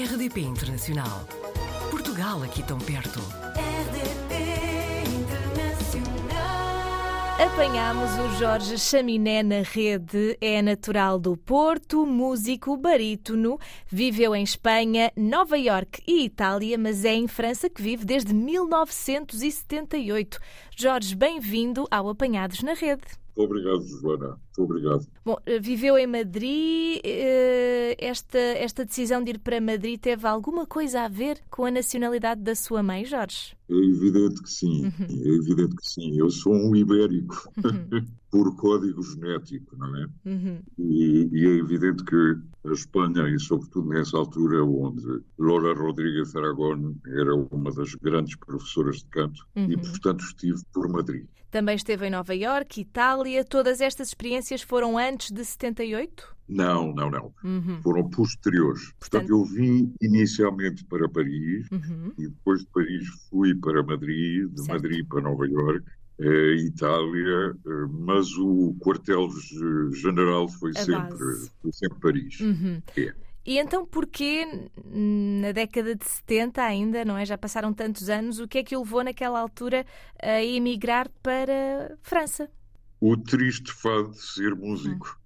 [0.00, 1.28] RDP Internacional.
[1.90, 3.20] Portugal aqui tão perto.
[3.54, 4.34] RDP
[5.14, 6.08] Internacional.
[7.38, 10.38] Apanhámos o Jorge Chaminé na rede.
[10.40, 13.58] É natural do Porto, músico, barítono.
[13.88, 20.40] Viveu em Espanha, Nova Iorque e Itália, mas é em França que vive desde 1978.
[20.74, 23.02] Jorge, bem-vindo ao Apanhados na Rede.
[23.36, 24.28] Muito obrigado, Joana.
[24.28, 25.06] Muito obrigado.
[25.24, 27.00] Bom, eh, viveu em Madrid.
[27.04, 31.70] eh, Esta, esta decisão de ir para Madrid teve alguma coisa a ver com a
[31.70, 33.56] nacionalidade da sua mãe, Jorge?
[33.70, 34.92] É evidente que sim.
[35.08, 36.18] É evidente que sim.
[36.18, 37.48] Eu sou um ibérico
[38.30, 40.06] por código genético, não é?
[40.26, 40.58] Uhum.
[40.78, 46.94] E, e é evidente que a Espanha, e sobretudo nessa altura onde Lola Rodrigues Aragón
[47.06, 51.26] era uma das grandes professoras de canto, e portanto estive por Madrid.
[51.50, 53.44] Também esteve em Nova Iorque, Itália.
[53.44, 56.36] Todas estas experiências foram antes de 78?
[56.50, 57.32] Não, não, não.
[57.44, 57.80] Uhum.
[57.82, 58.92] Foram posteriores.
[58.98, 62.12] Portanto- Portanto, eu vim inicialmente para Paris Uhum.
[62.18, 64.72] e depois de Paris fui para Madrid, de Certo.
[64.72, 65.86] Madrid para Nova Iorque,
[66.18, 71.08] eh, Itália, eh, mas o quartel-general foi A
[71.62, 72.40] foi sempre Paris.
[72.40, 72.82] Uhum.
[72.96, 73.14] É.
[73.46, 74.44] E então, porquê
[74.84, 77.24] na década de 70 ainda, não é?
[77.24, 79.86] Já passaram tantos anos, o que é que o levou naquela altura
[80.22, 82.50] a emigrar para França?
[83.00, 85.18] O triste fado de ser músico.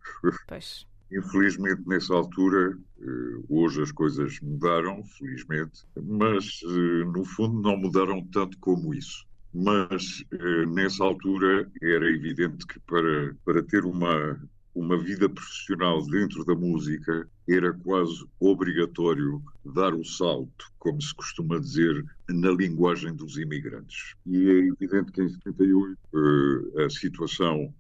[0.47, 0.87] Pois.
[1.15, 8.21] Infelizmente, nessa altura, eh, hoje as coisas mudaram, felizmente, mas eh, no fundo não mudaram
[8.33, 9.25] tanto como isso.
[9.53, 14.41] Mas eh, nessa altura era evidente que para, para ter uma,
[14.75, 21.61] uma vida profissional dentro da música era quase obrigatório dar o salto, como se costuma
[21.61, 24.17] dizer na linguagem dos imigrantes.
[24.27, 25.97] E é evidente que em 78
[26.77, 27.73] eh, a situação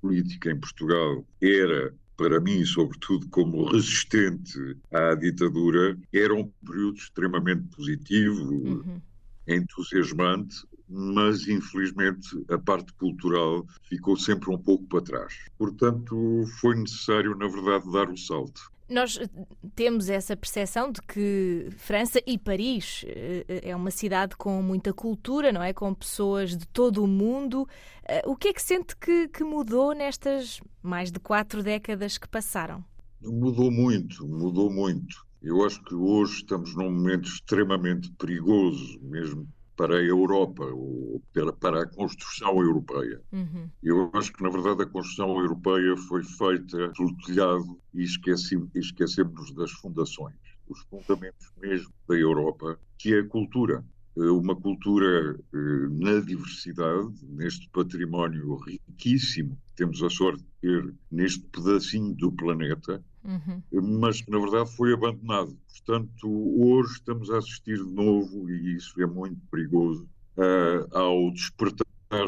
[0.00, 4.52] política em Portugal era para mim, sobretudo como resistente
[4.92, 9.00] à ditadura, era um período extremamente positivo, Uhum.
[9.46, 10.54] entusiasmante,
[10.86, 15.32] mas infelizmente a parte cultural ficou sempre um pouco para trás.
[15.56, 18.60] Portanto, foi necessário, na verdade, dar o salto.
[18.90, 19.28] Nós eh,
[19.76, 25.52] temos essa percepção de que França e Paris eh, é uma cidade com muita cultura,
[25.52, 25.72] não é?
[25.72, 27.68] Com pessoas de todo o mundo.
[28.06, 32.28] Eh, O que é que sente que, que mudou nestas mais de quatro décadas que
[32.28, 32.84] passaram?
[33.22, 35.24] Mudou muito, mudou muito.
[35.40, 39.46] Eu acho que hoje estamos num momento extremamente perigoso, mesmo
[39.80, 41.22] para a Europa, ou
[41.58, 43.18] para- a construção europeia.
[43.32, 43.64] Uhum.
[43.82, 49.70] Eu acho que, na verdade, a construção europeia foi feita pelo telhado e esquecemos das
[49.72, 50.36] fundações,
[50.68, 53.76] os fundamentos mesmo da Europa, que é a cultura.
[54.18, 55.10] Eh, Uma cultura
[55.54, 63.02] eh, na diversidade, neste património riquíssimo temos a sorte de ter neste pedacinho do planeta,
[63.24, 63.98] Uhum.
[64.00, 65.56] mas que na verdade foi abandonado.
[65.68, 66.26] Portanto,
[66.62, 70.06] hoje estamos a assistir de novo, e isso é muito perigoso,
[70.38, 71.84] ah, ao despertar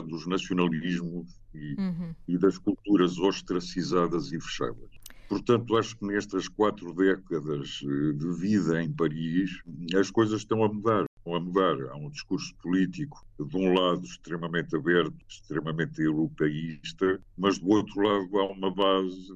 [0.07, 2.15] dos nacionalismos e, Uhum.
[2.29, 4.91] e das culturas ostracizadas e fechadas.
[5.29, 9.51] Portanto, acho que nestas quatro décadas eh, de vida em Paris,
[9.99, 11.05] as coisas estão a mudar.
[11.25, 11.77] A mudar.
[11.91, 18.39] Há um discurso político, de um lado, extremamente aberto, extremamente europeísta, mas do outro lado
[18.39, 19.33] há uma base,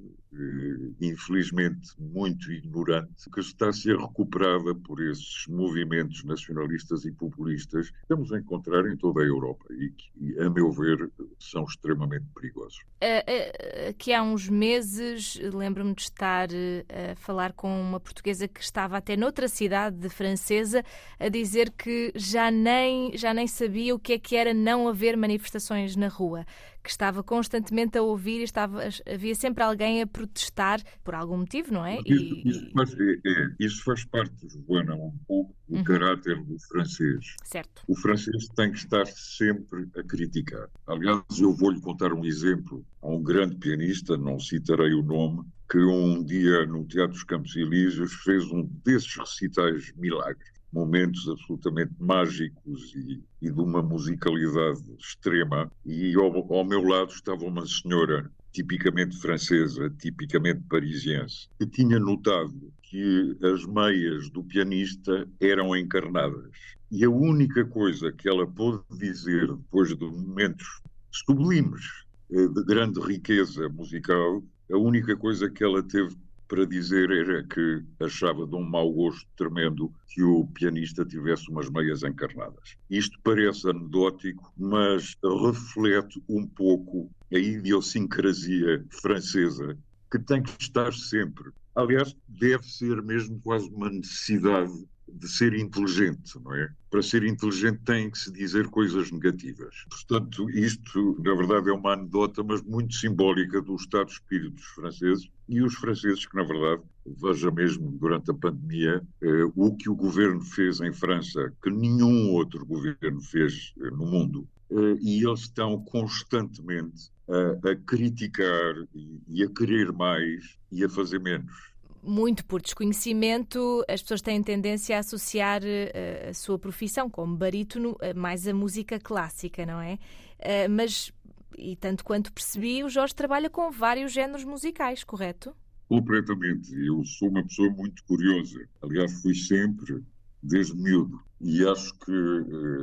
[1.00, 7.96] infelizmente, muito ignorante, que está a ser recuperada por esses movimentos nacionalistas e populistas que
[8.02, 12.78] estamos a encontrar em toda a Europa e que, a meu ver, são extremamente perigosos.
[13.00, 18.48] Eh, eh, Aqui há uns meses lembro-me de estar eh, a falar com uma portuguesa
[18.48, 20.84] que estava até noutra cidade de francesa
[21.18, 25.16] a dizer que já nem, já nem sabia o que é que era não haver
[25.16, 26.44] manifestações na rua,
[26.86, 28.80] que estava constantemente a ouvir e estava,
[29.12, 31.98] havia sempre alguém a protestar por algum motivo, não é?
[32.06, 35.82] Isso, E- isso faz, é, é, isso faz parte, Joana, um pouco do Uhum.
[35.84, 37.34] caráter do francês.
[37.42, 37.82] certo.
[37.88, 40.68] O francês tem que estar sempre a criticar.
[40.86, 42.86] Aliás, eu vou-lhe contar um exemplo.
[43.02, 47.56] Há um grande pianista, não citarei o nome, que um dia no Teatro dos Campos
[47.56, 50.48] Elíseos fez um desses recitais milagres.
[50.76, 55.72] Momentos absolutamente mágicos e, e de uma musicalidade extrema.
[55.86, 62.70] E ao, ao meu lado estava uma senhora tipicamente francesa, tipicamente parisiense, que tinha notado
[62.82, 66.50] que as meias do pianista eram encarnadas.
[66.90, 71.84] E a única coisa que ela pôde dizer depois de momentos sublimes
[72.30, 76.14] eh, de grande riqueza musical, a única coisa que ela teve
[76.48, 81.68] para dizer era que achava de um mau gosto tremendo que o pianista tivesse umas
[81.68, 82.76] meias encarnadas.
[82.88, 89.76] Isto parece anedótico, mas reflete um pouco a idiosincrasia francesa
[90.10, 91.50] que tem que estar sempre.
[91.74, 94.72] Aliás, deve ser mesmo quase uma necessidade
[95.16, 96.68] de ser inteligente, não é?
[96.90, 99.74] Para ser inteligente tem que se dizer coisas negativas.
[99.88, 104.64] Portanto, isto, na verdade, é uma anedota, mas muito simbólica do estado de espírito dos
[104.66, 109.88] franceses e os franceses que, na verdade, veja mesmo durante a pandemia, eh, o que
[109.88, 115.24] o governo fez em França, que nenhum outro governo fez eh, no mundo, eh, e
[115.24, 121.75] eles estão constantemente a, a criticar e, e a querer mais e a fazer menos
[122.06, 127.92] muito por desconhecimento, as pessoas têm tendência a associar uh, a sua profissão como barítono
[127.92, 129.94] uh, mais à música clássica, não é?
[130.38, 131.12] Uh, mas,
[131.58, 135.54] e tanto quanto percebi, o Jorge trabalha com vários géneros musicais, correto?
[135.88, 136.72] Completamente.
[136.74, 138.68] Eu sou uma pessoa muito curiosa.
[138.82, 140.02] Aliás, fui sempre,
[140.42, 141.20] desde miúdo.
[141.40, 142.12] E acho que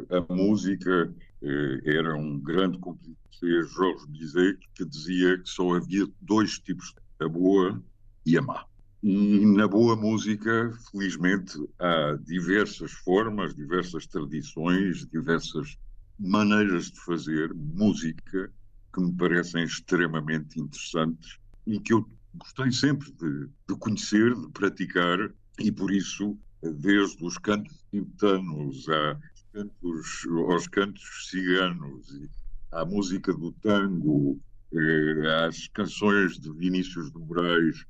[0.09, 1.13] a música
[1.83, 7.83] era um grande compositor, Jorge Bizet, que dizia que só havia dois tipos, a boa
[8.25, 8.65] e a má.
[9.05, 15.77] E na boa música, felizmente, há diversas formas, diversas tradições, diversas
[16.17, 18.49] maneiras de fazer música
[18.93, 25.19] que me parecem extremamente interessantes e que eu gostei sempre de, de conhecer, de praticar,
[25.59, 28.85] e por isso, desde os cantos tibetanos
[29.51, 32.07] cantos, aos cantos ciganos,
[32.71, 34.39] à música do tango,
[34.71, 37.85] eh, às canções de Vinícius de Moraes,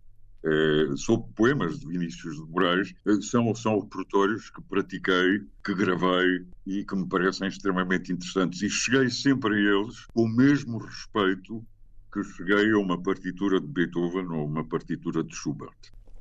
[0.97, 6.83] sobre poemas de Vinícius de Moraes, eh, são, são repertórios que pratiquei, que gravei e
[6.83, 8.61] que me parecem extremamente interessantes.
[8.61, 11.65] E cheguei sempre a eles com o mesmo respeito
[12.11, 15.75] que cheguei a uma partitura de Beethoven ou uma partitura de Schubert.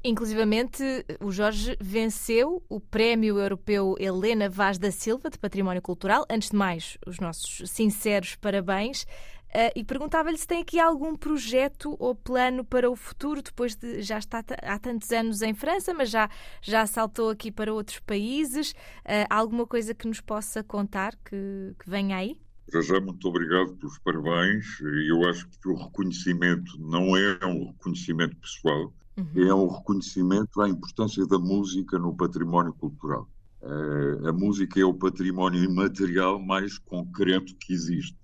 [0.05, 0.83] Inclusivamente,
[1.21, 6.27] o Jorge venceu o Prémio Europeu Helena Vaz da Silva de Património Cultural.
[6.29, 9.05] Antes de mais, os nossos sinceros parabéns.
[9.55, 14.01] Uh, e perguntava-lhe se tem aqui algum projeto ou plano para o futuro, depois de
[14.01, 16.29] já estar há tantos anos em França, mas já,
[16.63, 18.73] já saltou aqui para outros países.
[18.73, 22.37] Uh, alguma coisa que nos possa contar que, que venha aí?
[22.73, 24.65] Já já, muito obrigado pelos parabéns.
[25.07, 29.27] Eu acho que o reconhecimento não é um reconhecimento pessoal, uhum.
[29.35, 33.29] é um reconhecimento à importância da música no património cultural.
[33.61, 38.17] Uh, a música é o património imaterial mais concreto que existe.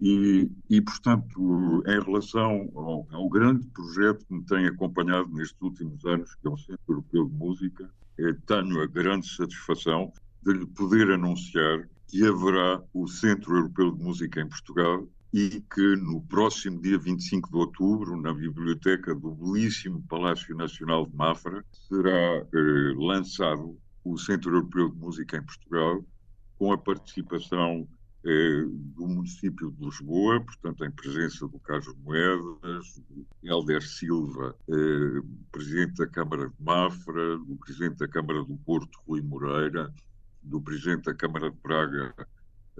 [0.00, 6.04] E, e, portanto, em relação ao, ao, grande projeto que me tem acompanhado nestes últimos
[6.04, 10.12] anos, que é o Centro Europeu de Música, é, tenho a grande satisfação
[10.42, 15.96] de lhe poder anunciar que haverá o Centro Europeu de Música em Portugal e que
[15.96, 22.46] no próximo dia 25 de outubro, na biblioteca do belíssimo Palácio Nacional de Mafra, será
[22.54, 26.04] eh, lançado o Centro Europeu de Música em Portugal,
[26.58, 27.86] com a participação
[28.24, 28.64] eh,
[28.96, 35.98] do município de Lisboa, portanto, em presença do Carlos Moedas, do Helder Silva, eh, presidente
[35.98, 39.92] da Câmara de Mafra, do presidente da Câmara do Porto, Rui Moreira,
[40.42, 42.14] do presidente da Câmara de Praga,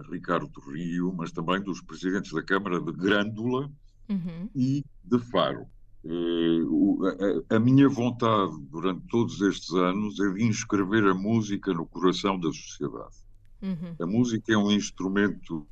[0.03, 3.71] Ricardo Rio, mas também dos presidentes da Câmara de Grândola
[4.09, 4.49] uhum.
[4.55, 5.67] e de Faro.
[6.05, 12.39] Eh, a, minha vontade durante todos estes anos é de inscrever a música no coração
[12.39, 13.17] da sociedade.
[13.63, 13.97] Uhum.
[13.99, 15.67] A música é um instrumento,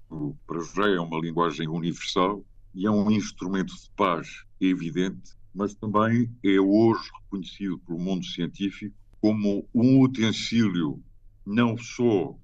[0.46, 2.44] para já é uma linguagem universal
[2.74, 8.24] e é um instrumento de paz, é evidente, mas também é hoje reconhecido pelo mundo
[8.24, 11.00] científico como um utensílio
[11.46, 12.36] não só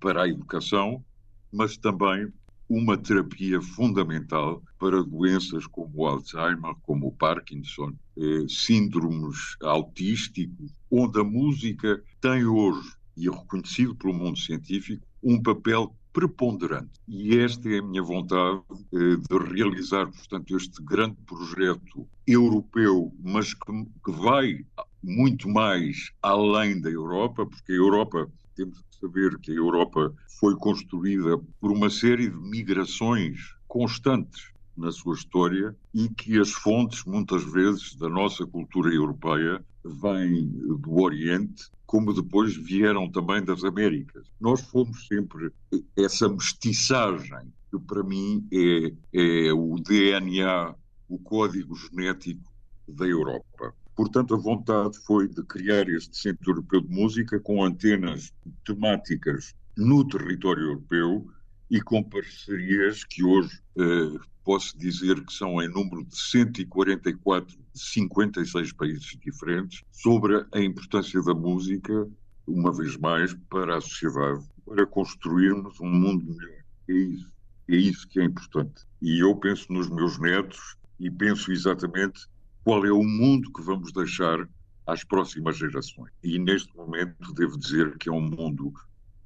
[0.00, 1.04] para a educação,
[1.52, 2.32] mas também
[2.68, 11.20] uma terapia fundamental para doenças como o Alzheimer, como o Parkinson, eh, síndromes autísticos, onde
[11.20, 16.92] a música tem hoje e reconhecido pelo mundo científico, um papel preponderante.
[17.08, 18.60] E esta é a minha vontade
[18.92, 23.72] eh, de realizar, portanto, este grande projeto europeu, mas que,
[24.04, 24.64] que vai
[25.02, 30.56] muito mais além da Europa, porque a Europa, temos que saber que a Europa foi
[30.56, 37.44] construída por uma série de migrações constantes na sua história e que as fontes, muitas
[37.44, 44.26] vezes, da nossa cultura europeia vêm do Oriente, como depois vieram também das Américas.
[44.40, 45.50] Nós fomos sempre
[45.96, 50.74] essa mestiçagem, que para mim é, é o DNA,
[51.08, 52.52] o código genético
[52.88, 53.74] da Europa.
[53.94, 58.32] Portanto, a vontade foi de criar este Centro Europeu de Música com antenas
[58.64, 61.30] temáticas no território europeu
[61.70, 67.80] e com parcerias que hoje eh, posso dizer que são em número de 144 de
[67.80, 72.06] 56 países diferentes, sobre a importância da música,
[72.46, 76.62] uma vez mais, para a sociedade, para construirmos um mundo melhor.
[76.88, 77.34] É isso.
[77.66, 78.84] É isso que é importante.
[79.00, 82.28] E eu penso nos meus netos e penso exatamente
[82.64, 84.48] qual é o mundo que vamos deixar
[84.86, 86.10] às próximas gerações.
[86.22, 88.72] E neste momento devo dizer que é um mundo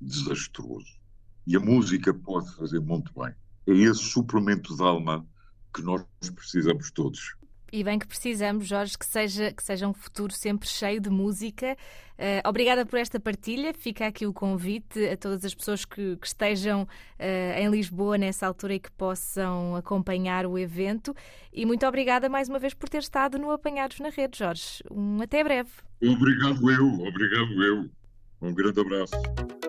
[0.01, 0.99] desastroso.
[1.47, 3.33] E a música pode fazer muito bem.
[3.67, 5.27] É esse suplemento de alma
[5.75, 6.05] que nós
[6.35, 7.37] precisamos todos.
[7.71, 11.77] E bem que precisamos, Jorge, que seja, que seja um futuro sempre cheio de música.
[12.19, 13.75] Uh, obrigada por esta partilha.
[13.75, 16.89] Fica aqui o convite a todas as pessoas que, que estejam uh,
[17.59, 21.15] em Lisboa nessa altura e que possam acompanhar o evento.
[21.53, 24.83] E muito obrigada mais uma vez por ter estado no Apanhados na Rede, Jorge.
[24.91, 25.71] Um até breve.
[26.03, 27.91] Obrigado eu, obrigado eu.
[28.41, 29.13] Um grande abraço.